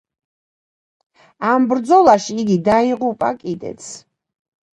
[1.49, 3.93] ამ ბრძოლაში იგი დაიღუპა კიდეც.